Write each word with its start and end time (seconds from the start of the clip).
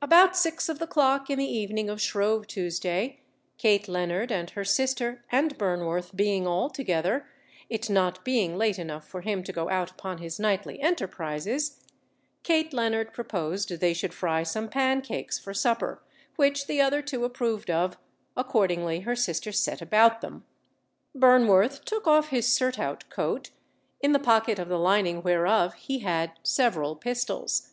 About 0.00 0.36
six 0.36 0.68
of 0.68 0.78
the 0.78 0.86
clock 0.86 1.28
in 1.28 1.40
the 1.40 1.44
evening 1.50 1.90
of 1.90 2.00
Shrove 2.00 2.46
Tuesday, 2.46 3.18
Kate 3.58 3.88
Leonard 3.88 4.30
and 4.30 4.48
her 4.50 4.62
sister 4.64 5.24
and 5.32 5.58
Burnworth 5.58 6.14
being 6.14 6.46
all 6.46 6.70
together 6.70 7.26
(it 7.68 7.90
not 7.90 8.24
being 8.24 8.56
late 8.56 8.78
enough 8.78 9.08
for 9.08 9.22
him 9.22 9.42
to 9.42 9.52
go 9.52 9.68
out 9.68 9.90
upon 9.90 10.18
his 10.18 10.38
nightly 10.38 10.80
enterprises) 10.80 11.82
Kate 12.44 12.72
Leonard 12.72 13.12
proposed 13.12 13.68
they 13.70 13.92
should 13.92 14.14
fry 14.14 14.44
some 14.44 14.68
pancakes 14.68 15.36
for 15.36 15.52
supper, 15.52 16.00
which 16.36 16.68
the 16.68 16.80
other 16.80 17.02
two 17.02 17.24
approved 17.24 17.68
of, 17.68 17.98
accordingly 18.36 19.00
her 19.00 19.16
sister 19.16 19.50
set 19.50 19.82
about 19.82 20.20
them. 20.20 20.44
Burnworth 21.12 21.84
took 21.84 22.06
off 22.06 22.28
his 22.28 22.46
surtout 22.52 23.10
coat, 23.10 23.50
in 24.00 24.12
the 24.12 24.20
pocket 24.20 24.60
of 24.60 24.68
the 24.68 24.78
lining 24.78 25.22
whereof 25.24 25.74
he 25.74 25.98
had 25.98 26.38
several 26.44 26.94
pistols. 26.94 27.72